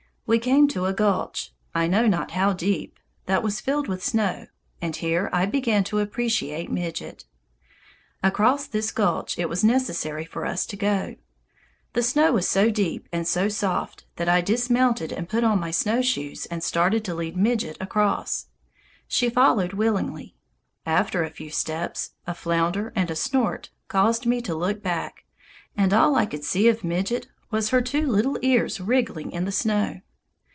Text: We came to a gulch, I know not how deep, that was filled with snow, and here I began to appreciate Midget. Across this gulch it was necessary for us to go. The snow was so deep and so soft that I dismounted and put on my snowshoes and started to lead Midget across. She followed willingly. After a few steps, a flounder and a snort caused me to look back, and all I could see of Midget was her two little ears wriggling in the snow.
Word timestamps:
We 0.27 0.39
came 0.39 0.69
to 0.69 0.85
a 0.85 0.93
gulch, 0.93 1.51
I 1.75 1.87
know 1.87 2.07
not 2.07 2.31
how 2.31 2.53
deep, 2.53 2.99
that 3.25 3.43
was 3.43 3.59
filled 3.59 3.89
with 3.89 4.01
snow, 4.01 4.47
and 4.81 4.95
here 4.95 5.29
I 5.33 5.45
began 5.45 5.83
to 5.85 5.99
appreciate 5.99 6.71
Midget. 6.71 7.25
Across 8.23 8.67
this 8.67 8.93
gulch 8.93 9.37
it 9.37 9.49
was 9.49 9.61
necessary 9.61 10.23
for 10.23 10.45
us 10.45 10.65
to 10.67 10.77
go. 10.77 11.17
The 11.91 12.01
snow 12.03 12.31
was 12.31 12.47
so 12.47 12.69
deep 12.69 13.09
and 13.11 13.27
so 13.27 13.49
soft 13.49 14.05
that 14.15 14.29
I 14.29 14.39
dismounted 14.39 15.11
and 15.11 15.27
put 15.27 15.43
on 15.43 15.59
my 15.59 15.69
snowshoes 15.69 16.45
and 16.45 16.63
started 16.63 17.03
to 17.03 17.13
lead 17.13 17.35
Midget 17.35 17.75
across. 17.81 18.45
She 19.09 19.29
followed 19.29 19.73
willingly. 19.73 20.37
After 20.85 21.25
a 21.25 21.29
few 21.29 21.49
steps, 21.49 22.11
a 22.25 22.33
flounder 22.33 22.93
and 22.95 23.11
a 23.11 23.17
snort 23.17 23.69
caused 23.89 24.25
me 24.25 24.39
to 24.43 24.55
look 24.55 24.81
back, 24.81 25.25
and 25.75 25.93
all 25.93 26.15
I 26.15 26.25
could 26.25 26.45
see 26.45 26.69
of 26.69 26.85
Midget 26.85 27.27
was 27.49 27.71
her 27.71 27.81
two 27.81 28.07
little 28.07 28.37
ears 28.41 28.79
wriggling 28.79 29.33
in 29.33 29.43
the 29.43 29.51
snow. 29.51 29.99